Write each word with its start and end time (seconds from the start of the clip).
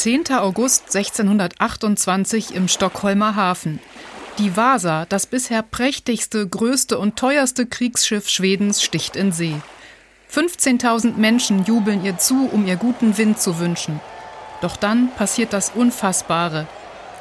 10. 0.00 0.32
August 0.32 0.96
1628 0.96 2.54
im 2.54 2.68
Stockholmer 2.68 3.36
Hafen. 3.36 3.80
Die 4.38 4.56
Vasa, 4.56 5.04
das 5.06 5.26
bisher 5.26 5.60
prächtigste, 5.62 6.48
größte 6.48 6.98
und 6.98 7.16
teuerste 7.16 7.66
Kriegsschiff 7.66 8.30
Schwedens, 8.30 8.82
sticht 8.82 9.14
in 9.14 9.30
See. 9.30 9.56
15.000 10.32 11.18
Menschen 11.18 11.66
jubeln 11.66 12.02
ihr 12.02 12.16
zu, 12.16 12.48
um 12.50 12.66
ihr 12.66 12.76
guten 12.76 13.18
Wind 13.18 13.40
zu 13.40 13.58
wünschen. 13.58 14.00
Doch 14.62 14.76
dann 14.76 15.10
passiert 15.16 15.52
das 15.52 15.72
Unfassbare. 15.74 16.66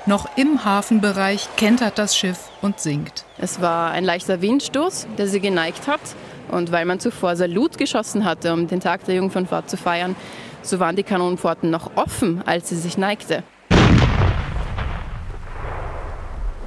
Noch 0.06 0.38
im 0.38 0.64
Hafenbereich 0.64 1.50
kentert 1.58 1.98
das 1.98 2.16
Schiff 2.16 2.40
und 2.62 2.80
sinkt. 2.80 3.26
Es 3.38 3.60
war 3.60 3.92
ein 3.92 4.06
leichter 4.06 4.42
Windstoß, 4.42 5.08
der 5.18 5.28
sie 5.28 5.42
geneigt 5.42 5.90
hat. 5.90 6.00
Und 6.50 6.72
weil 6.72 6.86
man 6.86 7.02
zuvor 7.02 7.36
Salut 7.36 7.78
geschossen 7.78 8.26
hatte, 8.26 8.54
um 8.54 8.68
den 8.68 8.80
Tag 8.80 9.06
der 9.06 9.16
Jungfernfahrt 9.16 9.70
zu 9.70 9.78
feiern, 9.78 10.16
so 10.62 10.80
waren 10.80 10.96
die 10.96 11.04
Kanonenpforten 11.04 11.70
noch 11.70 11.96
offen, 11.96 12.42
als 12.46 12.70
sie 12.70 12.76
sich 12.76 12.98
neigte. 12.98 13.44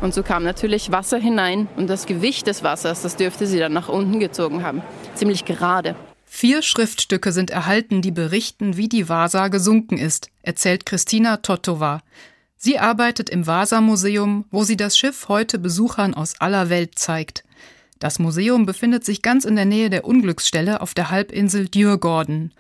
Und 0.01 0.13
so 0.13 0.25
kam 0.25 0.43
natürlich 0.43 0.91
Wasser 0.91 1.19
hinein 1.19 1.69
und 1.77 1.89
das 1.89 2.07
Gewicht 2.07 2.49
des 2.49 2.65
Wassers, 2.65 3.03
das 3.03 3.17
dürfte 3.17 3.47
sie 3.47 3.61
dann 3.61 3.73
nach 3.73 3.89
unten 3.89 4.19
gezogen 4.19 4.65
haben. 4.65 4.83
Ziemlich 5.15 5.45
gerade. 5.45 5.95
Vier 6.25 6.63
Schriftstücke 6.63 7.31
sind 7.31 7.51
erhalten, 7.51 8.03
die 8.03 8.11
berichten, 8.11 8.77
wie 8.77 8.89
die 8.89 9.09
Vasa 9.09 9.49
gesunken 9.49 9.99
ist, 9.99 10.31
erzählt 10.43 10.87
Christina 10.87 11.37
Totova. 11.37 12.01
Sie 12.57 12.79
arbeitet 12.79 13.29
im 13.31 13.47
Vasa-Museum, 13.47 14.47
wo 14.51 14.65
sie 14.65 14.77
das 14.77 14.97
Schiff 14.97 15.29
heute 15.29 15.59
Besuchern 15.59 16.15
aus 16.15 16.41
aller 16.41 16.69
Welt 16.69 16.99
zeigt. 16.99 17.45
Das 17.99 18.19
Museum 18.19 18.67
befindet 18.67 19.05
sich 19.05 19.23
ganz 19.23 19.45
in 19.45 19.55
der 19.55 19.65
Nähe 19.67 19.91
der 19.91 20.05
Unglücksstelle 20.05 20.81
auf 20.81 20.95
der 20.95 21.11
Halbinsel 21.11 21.69
Djurgården. 21.69 22.53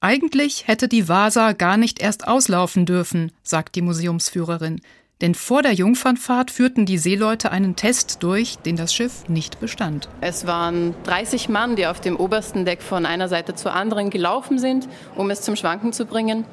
Eigentlich 0.00 0.68
hätte 0.68 0.88
die 0.88 1.08
Vasa 1.08 1.52
gar 1.52 1.78
nicht 1.78 2.00
erst 2.00 2.28
auslaufen 2.28 2.84
dürfen, 2.84 3.32
sagt 3.42 3.74
die 3.76 3.82
Museumsführerin. 3.82 4.80
Denn 5.22 5.34
vor 5.34 5.62
der 5.62 5.72
Jungfernfahrt 5.72 6.50
führten 6.50 6.84
die 6.84 6.98
Seeleute 6.98 7.50
einen 7.50 7.74
Test 7.74 8.22
durch, 8.22 8.58
den 8.58 8.76
das 8.76 8.92
Schiff 8.92 9.26
nicht 9.28 9.58
bestand. 9.60 10.10
Es 10.20 10.46
waren 10.46 10.94
30 11.04 11.48
Mann, 11.48 11.74
die 11.74 11.86
auf 11.86 12.00
dem 12.00 12.16
obersten 12.16 12.66
Deck 12.66 12.82
von 12.82 13.06
einer 13.06 13.28
Seite 13.28 13.54
zur 13.54 13.72
anderen 13.72 14.10
gelaufen 14.10 14.58
sind, 14.58 14.86
um 15.14 15.30
es 15.30 15.40
zum 15.40 15.56
Schwanken 15.56 15.94
zu 15.94 16.04
bringen. 16.04 16.44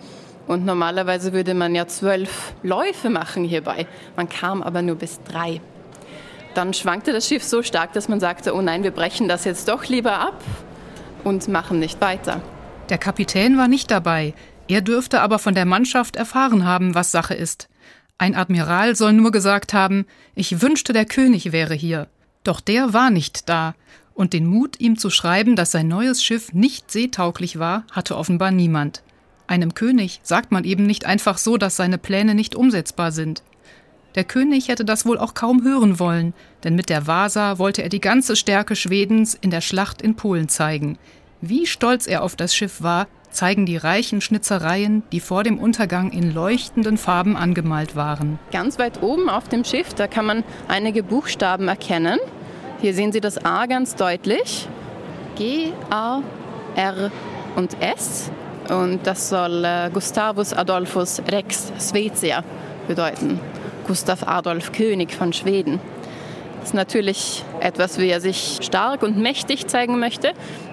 Und 0.48 0.66
normalerweise 0.66 1.34
würde 1.34 1.54
man 1.54 1.76
ja 1.76 1.88
zwölf 1.88 2.54
Läufe 2.64 3.10
machen 3.10 3.44
hierbei. 3.44 3.88
Man 4.16 4.30
kam 4.30 4.64
aber 4.64 4.82
nur 4.82 4.96
bis 4.96 5.22
drei. 5.24 5.60
Dann 6.54 6.74
schwankte 6.74 7.12
das 7.12 7.28
Schiff 7.28 7.44
so 7.44 7.62
stark, 7.64 7.92
dass 7.92 8.08
man 8.08 8.22
sagte, 8.22 8.56
oh 8.56 8.62
nein, 8.62 8.84
wir 8.84 8.92
brechen 8.92 9.28
das 9.28 9.44
jetzt 9.44 9.68
doch 9.68 9.86
lieber 9.86 10.20
ab 10.20 10.42
und 11.26 11.50
machen 11.50 11.80
nicht 11.80 12.00
weiter. 12.00 12.42
Der 12.94 13.00
Kapitän 13.00 13.58
war 13.58 13.68
nicht 13.68 13.90
dabei. 13.90 14.36
Er 14.68 14.82
dürfte 14.82 15.22
aber 15.22 15.40
von 15.40 15.56
der 15.56 15.66
Mannschaft 15.66 16.16
erfahren 16.16 16.64
haben, 16.64 16.94
was 16.94 17.12
Sache 17.12 17.34
ist. 17.34 17.68
Ein 18.20 18.36
Admiral 18.36 18.96
soll 18.96 19.14
nur 19.14 19.32
gesagt 19.32 19.74
haben, 19.74 20.06
ich 20.36 20.62
wünschte, 20.62 20.94
der 20.94 21.06
König 21.06 21.52
wäre 21.52 21.74
hier. 21.74 22.08
Doch 22.44 22.62
der 22.62 22.94
war 22.94 23.10
nicht 23.10 23.50
da, 23.50 23.74
und 24.14 24.32
den 24.32 24.46
Mut, 24.46 24.80
ihm 24.80 24.96
zu 24.96 25.10
schreiben, 25.10 25.56
dass 25.56 25.72
sein 25.72 25.88
neues 25.88 26.24
Schiff 26.24 26.54
nicht 26.54 26.92
seetauglich 26.92 27.58
war, 27.58 27.84
hatte 27.90 28.16
offenbar 28.16 28.52
niemand. 28.52 29.02
Einem 29.48 29.74
König 29.74 30.20
sagt 30.22 30.52
man 30.52 30.64
eben 30.64 30.86
nicht 30.86 31.08
einfach 31.08 31.40
so, 31.40 31.58
dass 31.58 31.76
seine 31.76 31.98
Pläne 31.98 32.36
nicht 32.36 32.54
umsetzbar 32.54 33.12
sind. 33.12 33.42
Der 34.14 34.24
König 34.24 34.68
hätte 34.68 34.86
das 34.86 35.08
wohl 35.08 35.18
auch 35.18 35.34
kaum 35.34 35.64
hören 35.64 35.98
wollen, 35.98 36.36
denn 36.64 36.76
mit 36.76 36.90
der 36.90 37.08
Vasa 37.08 37.58
wollte 37.58 37.82
er 37.82 37.90
die 37.90 38.02
ganze 38.02 38.36
Stärke 38.36 38.76
Schwedens 38.76 39.34
in 39.34 39.50
der 39.50 39.62
Schlacht 39.62 40.00
in 40.00 40.16
Polen 40.16 40.48
zeigen. 40.48 41.00
Wie 41.46 41.66
stolz 41.66 42.08
er 42.08 42.24
auf 42.24 42.38
das 42.38 42.56
Schiff 42.56 42.82
war, 42.82 43.06
zeigen 43.30 43.66
die 43.66 43.76
reichen 43.76 44.22
Schnitzereien, 44.22 45.04
die 45.12 45.20
vor 45.20 45.44
dem 45.44 45.60
Untergang 45.60 46.10
in 46.14 46.34
leuchtenden 46.34 46.98
Farben 46.98 47.36
angemalt 47.36 47.98
waren. 47.98 48.40
Ganz 48.54 48.80
weit 48.80 49.04
oben 49.04 49.28
auf 49.28 49.50
dem 49.50 49.66
Schiff, 49.66 49.94
da 49.94 50.08
kann 50.08 50.26
man 50.26 50.46
einige 50.70 51.04
Buchstaben 51.04 51.68
erkennen. 51.68 52.18
Hier 52.80 52.94
sehen 52.94 53.12
Sie 53.12 53.20
das 53.20 53.44
A 53.44 53.66
ganz 53.66 53.96
deutlich. 53.96 54.70
G, 55.36 55.74
A, 55.90 56.22
R 56.78 57.12
und 57.58 57.76
S. 57.82 58.32
Und 58.70 59.06
das 59.06 59.28
soll 59.28 59.66
äh, 59.66 59.90
Gustavus 59.94 60.54
Adolphus 60.54 61.22
Rex 61.28 61.74
Svezia 61.78 62.42
bedeuten. 62.88 63.38
Gustav 63.86 64.26
Adolf 64.26 64.72
König 64.72 65.12
von 65.12 65.34
Schweden. 65.34 65.82
Das 66.64 66.70
ist 66.70 66.76
natürlich 66.76 67.44
etwas, 67.60 67.98
wie 67.98 68.08
er 68.08 68.22
sich 68.22 68.60
stark 68.62 69.04
und 69.04 69.18
mächtig 69.18 69.68
zeigen 69.68 70.00
möchte, 70.00 70.32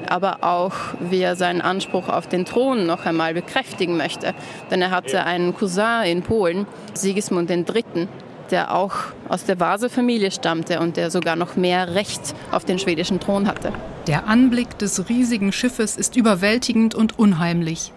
aber 0.09 0.45
auch 0.45 0.73
wie 1.01 1.19
er 1.19 1.35
seinen 1.35 1.61
Anspruch 1.61 2.09
auf 2.09 2.29
den 2.29 2.45
Thron 2.45 2.87
noch 2.87 3.07
einmal 3.07 3.35
bekräftigen 3.35 3.97
möchte. 3.97 4.33
Denn 4.71 4.83
er 4.83 4.93
hatte 4.93 5.25
einen 5.25 5.53
Cousin 5.53 6.05
in 6.05 6.23
Polen, 6.23 6.69
Sigismund 6.95 7.51
III., 7.51 8.07
der 8.53 8.73
auch 8.73 8.93
aus 9.29 9.47
der 9.47 9.59
Vase-Familie 9.59 10.31
stammte 10.31 10.79
und 10.79 10.97
der 10.97 11.11
sogar 11.11 11.35
noch 11.35 11.57
mehr 11.57 11.93
Recht 11.93 12.37
auf 12.53 12.65
den 12.65 12.79
schwedischen 12.79 13.19
Thron 13.19 13.49
hatte. 13.49 13.73
Der 14.07 14.29
Anblick 14.29 14.79
des 14.79 15.09
riesigen 15.09 15.51
Schiffes 15.51 15.97
ist 15.97 16.15
überwältigend 16.15 16.95
und 16.95 17.19
unheimlich. 17.19 17.93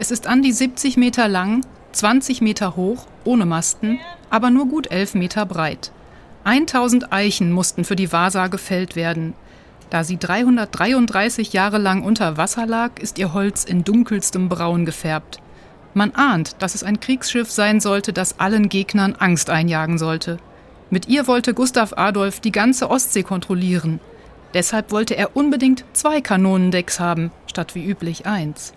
Es 0.00 0.10
ist 0.10 0.26
an 0.26 0.42
die 0.42 0.52
70 0.52 0.96
Meter 0.96 1.28
lang, 1.28 1.64
20 1.92 2.40
Meter 2.40 2.74
hoch, 2.74 3.06
ohne 3.22 3.46
Masten, 3.46 4.00
aber 4.30 4.50
nur 4.50 4.66
gut 4.66 4.90
11 4.90 5.14
Meter 5.14 5.46
breit. 5.46 5.92
1000 6.46 7.12
Eichen 7.12 7.50
mussten 7.50 7.84
für 7.84 7.96
die 7.96 8.12
Vasa 8.12 8.46
gefällt 8.46 8.94
werden. 8.94 9.34
Da 9.90 10.04
sie 10.04 10.16
333 10.16 11.52
Jahre 11.52 11.78
lang 11.78 12.04
unter 12.04 12.36
Wasser 12.36 12.66
lag, 12.66 13.00
ist 13.00 13.18
ihr 13.18 13.32
Holz 13.32 13.64
in 13.64 13.82
dunkelstem 13.82 14.48
Braun 14.48 14.86
gefärbt. 14.86 15.40
Man 15.92 16.14
ahnt, 16.14 16.54
dass 16.60 16.76
es 16.76 16.84
ein 16.84 17.00
Kriegsschiff 17.00 17.50
sein 17.50 17.80
sollte, 17.80 18.12
das 18.12 18.38
allen 18.38 18.68
Gegnern 18.68 19.16
Angst 19.18 19.50
einjagen 19.50 19.98
sollte. 19.98 20.38
Mit 20.88 21.08
ihr 21.08 21.26
wollte 21.26 21.52
Gustav 21.52 21.94
Adolf 21.96 22.38
die 22.38 22.52
ganze 22.52 22.90
Ostsee 22.90 23.24
kontrollieren. 23.24 23.98
Deshalb 24.54 24.92
wollte 24.92 25.16
er 25.16 25.34
unbedingt 25.34 25.84
zwei 25.94 26.20
Kanonendecks 26.20 27.00
haben, 27.00 27.32
statt 27.48 27.74
wie 27.74 27.84
üblich 27.84 28.26
eins. 28.26 28.72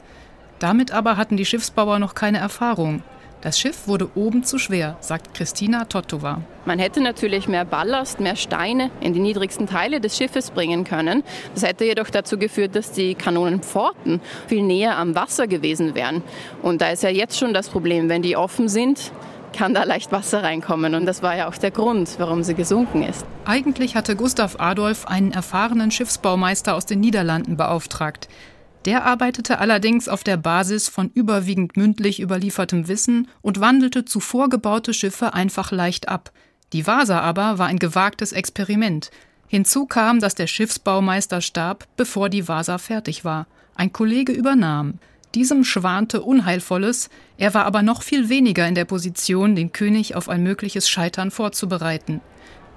Damit 0.57 0.91
aber 0.91 1.17
hatten 1.17 1.37
die 1.37 1.45
Schiffsbauer 1.45 1.99
noch 1.99 2.15
keine 2.15 2.39
Erfahrung. 2.39 3.03
Das 3.41 3.57
Schiff 3.57 3.87
wurde 3.87 4.09
oben 4.15 4.43
zu 4.43 4.57
schwer, 4.57 4.97
sagt 4.99 5.33
Christina 5.33 5.85
Tottova. 5.85 6.41
Man 6.65 6.77
hätte 6.77 6.99
natürlich 6.99 7.47
mehr 7.47 7.63
Ballast, 7.63 8.19
mehr 8.19 8.35
Steine 8.35 8.91
in 8.99 9.13
die 9.13 9.21
niedrigsten 9.21 9.65
Teile 9.65 10.01
des 10.01 10.17
Schiffes 10.17 10.51
bringen 10.51 10.83
können. 10.83 11.23
Das 11.53 11.63
hätte 11.63 11.85
jedoch 11.85 12.09
dazu 12.09 12.37
geführt, 12.37 12.75
dass 12.75 12.91
die 12.91 13.15
Kanonenpforten 13.15 14.19
viel 14.47 14.63
näher 14.63 14.97
am 14.97 15.15
Wasser 15.15 15.47
gewesen 15.47 15.95
wären. 15.95 16.21
Und 16.61 16.81
da 16.81 16.89
ist 16.89 17.01
ja 17.01 17.09
jetzt 17.09 17.39
schon 17.39 17.53
das 17.53 17.69
Problem, 17.69 18.09
wenn 18.09 18.23
die 18.23 18.35
offen 18.35 18.67
sind, 18.67 19.13
kann 19.53 19.73
da 19.73 19.83
leicht 19.83 20.11
Wasser 20.11 20.43
reinkommen. 20.43 20.93
Und 20.93 21.05
das 21.05 21.23
war 21.23 21.37
ja 21.37 21.47
auch 21.47 21.55
der 21.55 21.71
Grund, 21.71 22.15
warum 22.19 22.43
sie 22.43 22.55
gesunken 22.55 23.03
ist. 23.03 23.25
Eigentlich 23.45 23.95
hatte 23.95 24.17
Gustav 24.17 24.57
Adolf 24.59 25.07
einen 25.07 25.31
erfahrenen 25.31 25.91
Schiffsbaumeister 25.91 26.75
aus 26.75 26.85
den 26.85 26.99
Niederlanden 26.99 27.55
beauftragt. 27.55 28.27
Der 28.85 29.03
arbeitete 29.05 29.59
allerdings 29.59 30.07
auf 30.07 30.23
der 30.23 30.37
Basis 30.37 30.87
von 30.87 31.11
überwiegend 31.13 31.75
mündlich 31.75 32.21
überliefertem 32.21 32.87
Wissen 32.87 33.27
und 33.41 33.59
wandelte 33.59 34.05
zuvor 34.05 34.49
gebaute 34.49 34.93
Schiffe 34.93 35.33
einfach 35.33 35.71
leicht 35.71 36.07
ab. 36.07 36.31
Die 36.71 36.87
Vasa 36.87 37.19
aber 37.19 37.57
war 37.57 37.67
ein 37.67 37.79
gewagtes 37.79 38.31
Experiment. 38.31 39.11
Hinzu 39.47 39.85
kam, 39.85 40.19
dass 40.19 40.35
der 40.35 40.47
Schiffsbaumeister 40.47 41.41
starb, 41.41 41.87
bevor 41.97 42.29
die 42.29 42.47
Vasa 42.47 42.77
fertig 42.77 43.25
war. 43.25 43.47
Ein 43.75 43.91
Kollege 43.91 44.31
übernahm. 44.31 44.99
Diesem 45.35 45.63
schwante 45.63 46.21
Unheilvolles, 46.21 47.09
er 47.37 47.53
war 47.53 47.65
aber 47.65 47.81
noch 47.81 48.01
viel 48.01 48.29
weniger 48.29 48.67
in 48.67 48.75
der 48.75 48.85
Position, 48.85 49.55
den 49.55 49.71
König 49.71 50.15
auf 50.15 50.29
ein 50.29 50.41
mögliches 50.41 50.89
Scheitern 50.89 51.31
vorzubereiten. 51.31 52.21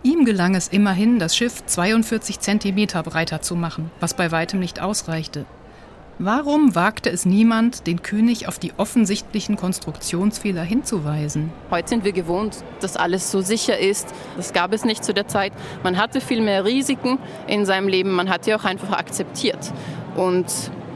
Ihm 0.03 0.25
gelang 0.25 0.55
es 0.55 0.69
immerhin, 0.69 1.19
das 1.19 1.37
Schiff 1.37 1.65
42 1.65 2.41
Zentimeter 2.41 3.03
breiter 3.03 3.41
zu 3.41 3.55
machen, 3.55 3.91
was 4.01 4.15
bei 4.15 4.33
weitem 4.33 4.59
nicht 4.59 4.81
ausreichte. 4.81 5.47
Warum 6.25 6.77
wagte 6.77 7.11
es 7.11 7.27
niemand, 7.27 7.89
den 7.89 8.01
König 8.01 8.47
auf 8.47 8.61
die 8.61 8.73
offensichtlichen 8.77 9.57
Konstruktionsfehler 9.57 10.63
hinzuweisen? 10.63 11.51
Heute 11.69 11.89
sind 11.89 12.05
wir 12.05 12.13
gewohnt, 12.13 12.63
dass 12.79 12.97
alles 12.97 13.33
so 13.33 13.41
sicher 13.41 13.77
ist. 13.77 14.07
Das 14.37 14.53
gab 14.53 14.73
es 14.73 14.85
nicht 14.85 15.03
zu 15.03 15.13
der 15.13 15.27
Zeit. 15.27 15.53
Man 15.83 15.99
hatte 15.99 16.21
viel 16.21 16.41
mehr 16.41 16.65
Risiken 16.65 17.19
in 17.49 17.67
seinem 17.67 17.89
Leben. 17.89 18.13
Man 18.13 18.31
hat 18.31 18.47
die 18.47 18.55
auch 18.55 18.65
einfach 18.65 18.93
akzeptiert. 18.93 19.73
Und 20.15 20.47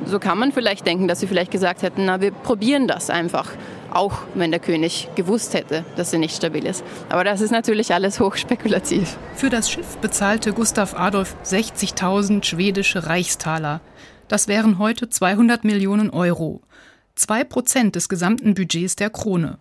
so 0.04 0.20
kann 0.20 0.38
man 0.38 0.52
vielleicht 0.52 0.86
denken, 0.86 1.08
dass 1.08 1.18
sie 1.18 1.26
vielleicht 1.26 1.50
gesagt 1.50 1.82
hätten, 1.82 2.04
na, 2.04 2.20
wir 2.20 2.30
probieren 2.30 2.86
das 2.86 3.10
einfach. 3.10 3.50
Auch 3.90 4.18
wenn 4.34 4.52
der 4.52 4.60
König 4.60 5.08
gewusst 5.16 5.54
hätte, 5.54 5.84
dass 5.96 6.12
sie 6.12 6.18
nicht 6.18 6.36
stabil 6.36 6.64
ist. 6.64 6.84
Aber 7.08 7.24
das 7.24 7.40
ist 7.40 7.50
natürlich 7.50 7.92
alles 7.92 8.20
hochspekulativ. 8.20 9.16
Für 9.34 9.50
das 9.50 9.68
Schiff 9.68 9.96
bezahlte 9.96 10.52
Gustav 10.52 10.94
Adolf 10.94 11.34
60.000 11.44 12.44
schwedische 12.44 13.06
Reichstaler. 13.06 13.80
Das 14.28 14.48
wären 14.48 14.78
heute 14.78 15.08
200 15.08 15.64
Millionen 15.64 16.10
Euro. 16.10 16.62
Zwei 17.14 17.44
Prozent 17.44 17.94
des 17.94 18.08
gesamten 18.08 18.54
Budgets 18.54 18.96
der 18.96 19.10
Krone. 19.10 19.58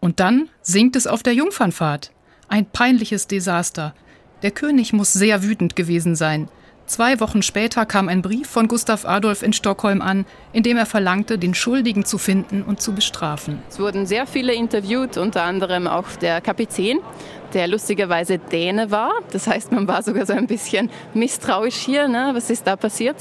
Und 0.00 0.18
dann 0.20 0.48
sinkt 0.62 0.96
es 0.96 1.06
auf 1.06 1.22
der 1.22 1.34
Jungfernfahrt. 1.34 2.12
Ein 2.48 2.66
peinliches 2.66 3.26
Desaster. 3.26 3.94
Der 4.42 4.50
König 4.50 4.92
muss 4.92 5.12
sehr 5.12 5.42
wütend 5.42 5.76
gewesen 5.76 6.16
sein. 6.16 6.48
Zwei 6.86 7.20
Wochen 7.20 7.42
später 7.42 7.84
kam 7.84 8.08
ein 8.08 8.22
Brief 8.22 8.48
von 8.48 8.66
Gustav 8.66 9.04
Adolf 9.04 9.42
in 9.42 9.52
Stockholm 9.52 10.00
an, 10.00 10.24
in 10.54 10.62
dem 10.62 10.78
er 10.78 10.86
verlangte, 10.86 11.36
den 11.36 11.52
Schuldigen 11.52 12.06
zu 12.06 12.16
finden 12.16 12.62
und 12.62 12.80
zu 12.80 12.94
bestrafen. 12.94 13.58
Es 13.68 13.78
wurden 13.78 14.06
sehr 14.06 14.26
viele 14.26 14.54
interviewt, 14.54 15.18
unter 15.18 15.42
anderem 15.42 15.86
auch 15.86 16.08
der 16.22 16.40
Kapitän, 16.40 17.00
der 17.54 17.68
lustigerweise 17.68 18.38
Däne 18.38 18.90
war. 18.90 19.12
Das 19.32 19.46
heißt, 19.46 19.72
man 19.72 19.88
war 19.88 20.02
sogar 20.02 20.26
so 20.26 20.32
ein 20.32 20.46
bisschen 20.46 20.90
misstrauisch 21.14 21.76
hier, 21.76 22.08
ne? 22.08 22.30
was 22.34 22.50
ist 22.50 22.66
da 22.66 22.76
passiert. 22.76 23.16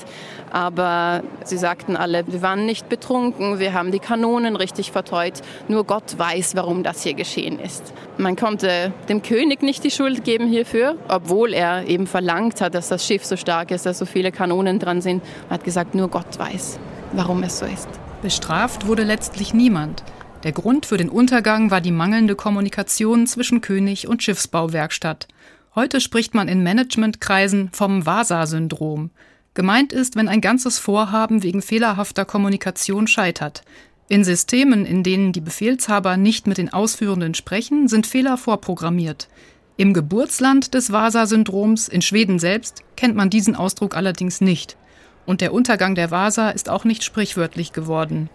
Aber 0.52 1.24
sie 1.44 1.58
sagten 1.58 1.98
alle, 1.98 2.26
wir 2.28 2.42
waren 2.42 2.66
nicht 2.66 2.90
betrunken, 2.90 3.60
wir 3.60 3.74
haben 3.74 3.92
die 3.92 4.00
Kanonen 4.00 4.56
richtig 4.56 4.92
verteut, 4.92 5.42
nur 5.68 5.84
Gott 5.84 6.18
weiß, 6.18 6.56
warum 6.56 6.84
das 6.84 7.04
hier 7.04 7.14
geschehen 7.14 7.60
ist. 7.60 7.94
Man 8.18 8.36
konnte 8.36 8.94
dem 9.10 9.22
König 9.22 9.62
nicht 9.62 9.84
die 9.84 9.92
Schuld 9.92 10.24
geben 10.24 10.48
hierfür, 10.48 10.96
obwohl 11.08 11.54
er 11.54 11.88
eben 11.88 12.08
verlangt 12.08 12.62
hat, 12.62 12.76
dass 12.76 12.88
das 12.90 13.06
Schiff 13.06 13.26
so 13.26 13.36
stark 13.36 13.72
ist, 13.72 13.86
dass 13.86 13.98
so 13.98 14.06
viele 14.06 14.32
Kanonen 14.32 14.80
dran 14.80 15.02
sind. 15.02 15.22
Er 15.50 15.56
hat 15.56 15.64
gesagt, 15.64 15.96
nur 15.96 16.08
Gott 16.08 16.38
weiß, 16.38 16.80
warum 17.14 17.44
es 17.44 17.60
so 17.60 17.66
ist. 17.66 17.90
Bestraft 18.22 18.88
wurde 18.88 19.04
letztlich 19.04 19.54
niemand. 19.54 20.04
Der 20.44 20.52
Grund 20.52 20.86
für 20.86 20.98
den 20.98 21.10
Untergang 21.10 21.72
war 21.72 21.82
die 21.82 21.92
mangelnde 21.92 22.36
Kommunikation 22.36 23.26
zwischen 23.26 23.62
König 23.62 24.08
und 24.08 24.22
Schiffsbauwerkstatt. 24.22 25.28
Heute 25.74 26.00
spricht 26.00 26.36
man 26.36 26.48
in 26.48 26.64
Managementkreisen 26.64 27.70
vom 27.74 28.06
Vasa-Syndrom. 28.06 29.10
Gemeint 29.56 29.94
ist, 29.94 30.16
wenn 30.16 30.28
ein 30.28 30.42
ganzes 30.42 30.78
Vorhaben 30.78 31.42
wegen 31.42 31.64
fehlerhafter 31.64 32.24
Kommunikation 32.24 33.08
scheitert. 33.08 33.64
In 34.10 34.24
Systemen, 34.24 34.86
in 34.86 35.02
denen 35.02 35.34
die 35.34 35.42
Befehlshaber 35.42 36.18
nicht 36.18 36.46
mit 36.46 36.60
den 36.60 36.72
Ausführenden 36.72 37.34
sprechen, 37.34 37.88
sind 37.88 38.06
Fehler 38.06 38.38
vorprogrammiert. 38.38 39.28
Im 39.76 39.94
Geburtsland 39.94 40.76
des 40.76 40.92
Vasa-Syndroms, 40.92 41.88
in 41.88 42.04
Schweden 42.04 42.38
selbst, 42.38 42.84
kennt 42.96 43.16
man 43.16 43.32
diesen 43.32 43.56
Ausdruck 43.56 43.98
allerdings 43.98 44.40
nicht. 44.40 44.78
Und 45.26 45.42
der 45.42 45.52
Untergang 45.52 45.96
der 45.96 46.12
Vasa 46.12 46.52
ist 46.52 46.70
auch 46.70 46.86
nicht 46.86 47.04
sprichwörtlich 47.04 47.74
geworden. 47.74 48.30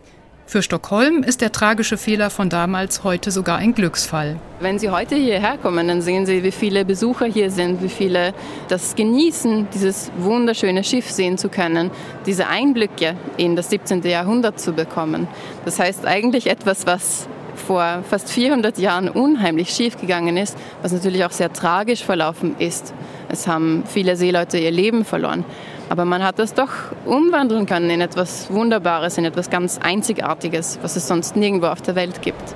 Für 0.47 0.63
Stockholm 0.63 1.23
ist 1.23 1.41
der 1.41 1.53
tragische 1.53 1.97
Fehler 1.97 2.29
von 2.29 2.51
damals 2.51 3.05
heute 3.05 3.31
sogar 3.31 3.59
ein 3.59 3.75
Glücksfall. 3.75 4.37
Wenn 4.61 4.79
Sie 4.79 4.91
heute 4.91 5.15
hierher 5.15 5.57
kommen, 5.57 5.89
dann 5.89 6.03
sehen 6.03 6.27
Sie, 6.27 6.43
wie 6.43 6.53
viele 6.53 6.85
Besucher 6.85 7.27
hier 7.27 7.51
sind, 7.51 7.83
wie 7.83 7.89
viele 7.89 8.35
das 8.69 8.95
genießen, 8.95 9.69
dieses 9.73 10.11
wunderschöne 10.19 10.85
Schiff 10.85 11.11
sehen 11.11 11.39
zu 11.39 11.49
können, 11.49 11.91
diese 12.27 12.49
Einblicke 12.49 13.17
in 13.39 13.57
das 13.57 13.71
17. 13.71 14.03
Jahrhundert 14.03 14.61
zu 14.61 14.73
bekommen. 14.73 15.27
Das 15.65 15.79
heißt 15.79 16.07
eigentlich 16.07 16.49
etwas, 16.49 16.87
was 16.87 17.29
vor 17.55 18.03
fast 18.09 18.31
400 18.31 18.79
Jahren 18.79 19.09
unheimlich 19.09 19.71
schief 19.71 19.99
gegangen 20.01 20.37
ist, 20.37 20.57
was 20.83 20.93
natürlich 20.93 21.25
auch 21.25 21.31
sehr 21.31 21.53
tragisch 21.53 22.05
verlaufen 22.05 22.57
ist. 22.59 22.93
Es 23.29 23.47
haben 23.47 23.85
viele 23.87 24.17
Seeleute 24.17 24.59
ihr 24.59 24.71
Leben 24.71 25.05
verloren. 25.05 25.45
Aber 25.93 26.07
man 26.07 26.25
hat 26.25 26.39
das 26.39 26.55
doch 26.55 26.71
umwandeln 27.05 27.67
können 27.67 27.91
in 27.91 28.01
etwas 28.01 28.51
Wunderbares, 28.51 29.19
in 29.19 29.27
etwas 29.27 29.51
ganz 29.51 29.77
Einzigartiges, 29.77 30.79
was 30.81 30.97
es 30.97 31.07
sonst 31.07 31.37
nirgendwo 31.37 31.67
auf 31.67 31.83
der 31.83 31.95
Welt 31.95 32.23
gibt. 32.23 32.55